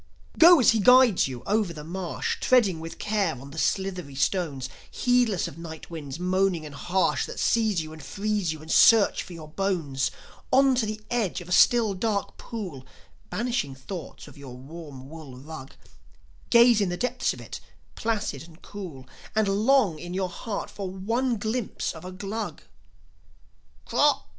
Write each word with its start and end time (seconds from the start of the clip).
Go 0.39 0.59
as 0.59 0.71
he 0.71 0.79
guides 0.79 1.27
you, 1.27 1.43
over 1.45 1.73
the 1.73 1.83
marsh, 1.83 2.39
Treading 2.39 2.79
with 2.79 2.97
care 2.97 3.39
on 3.39 3.51
the 3.51 3.59
slithery 3.59 4.15
stones, 4.15 4.67
Heedless 4.89 5.47
of 5.47 5.59
night 5.59 5.91
winds 5.91 6.17
moaning 6.19 6.65
and 6.65 6.73
harsh 6.73 7.27
That 7.27 7.39
seize 7.39 7.83
you 7.83 7.93
and 7.93 8.01
freeze 8.01 8.51
you 8.51 8.63
and 8.63 8.71
search 8.71 9.21
for 9.21 9.33
your 9.33 9.47
bones. 9.49 10.09
On 10.51 10.73
to 10.73 10.87
the 10.87 11.01
edge 11.11 11.39
of 11.39 11.47
a 11.47 11.51
still, 11.51 11.93
dark 11.93 12.35
pool, 12.37 12.83
Banishing 13.29 13.75
thoughts 13.75 14.27
of 14.27 14.39
your 14.39 14.57
warm 14.57 15.07
wool 15.07 15.37
rug; 15.37 15.75
Gaze 16.49 16.81
in 16.81 16.89
the 16.89 16.97
depths 16.97 17.31
of 17.31 17.39
it, 17.39 17.59
placid 17.93 18.41
and 18.41 18.59
cool, 18.63 19.07
And 19.35 19.47
long 19.47 19.99
in 19.99 20.15
your 20.15 20.29
heart 20.29 20.71
for 20.71 20.89
one 20.89 21.37
glimpse 21.37 21.93
of 21.93 22.03
a 22.03 22.11
Glug. 22.11 22.63
"Krock!" 23.85 24.23